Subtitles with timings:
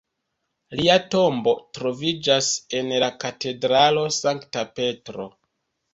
[0.79, 5.29] Lia tombo troviĝas en la katedralo Sankta Petro.